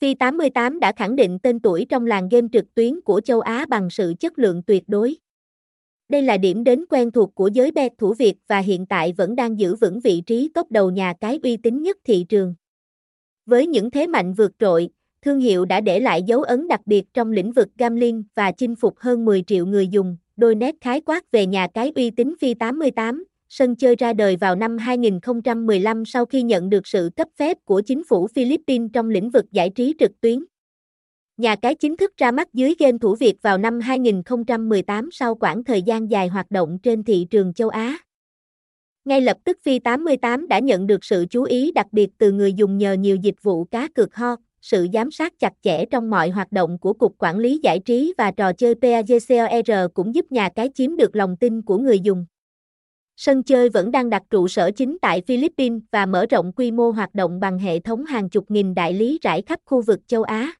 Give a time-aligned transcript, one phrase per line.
[0.00, 3.90] Phi88 đã khẳng định tên tuổi trong làng game trực tuyến của châu Á bằng
[3.90, 5.16] sự chất lượng tuyệt đối.
[6.08, 9.36] Đây là điểm đến quen thuộc của giới bet thủ Việt và hiện tại vẫn
[9.36, 12.54] đang giữ vững vị trí top đầu nhà cái uy tín nhất thị trường.
[13.46, 14.88] Với những thế mạnh vượt trội,
[15.22, 18.76] thương hiệu đã để lại dấu ấn đặc biệt trong lĩnh vực gambling và chinh
[18.76, 20.16] phục hơn 10 triệu người dùng.
[20.36, 24.36] Đôi nét khái quát về nhà cái uy tín Phi 88, sân chơi ra đời
[24.36, 29.10] vào năm 2015 sau khi nhận được sự cấp phép của chính phủ Philippines trong
[29.10, 30.44] lĩnh vực giải trí trực tuyến.
[31.36, 35.64] Nhà cái chính thức ra mắt dưới game thủ Việt vào năm 2018 sau quãng
[35.64, 37.98] thời gian dài hoạt động trên thị trường châu Á.
[39.04, 42.52] Ngay lập tức Phi 88 đã nhận được sự chú ý đặc biệt từ người
[42.52, 46.30] dùng nhờ nhiều dịch vụ cá cược ho, sự giám sát chặt chẽ trong mọi
[46.30, 50.48] hoạt động của Cục Quản lý Giải trí và Trò chơi PAGCOR cũng giúp nhà
[50.48, 52.26] cái chiếm được lòng tin của người dùng.
[53.22, 56.90] Sân chơi vẫn đang đặt trụ sở chính tại Philippines và mở rộng quy mô
[56.90, 60.22] hoạt động bằng hệ thống hàng chục nghìn đại lý rải khắp khu vực châu
[60.22, 60.52] Á.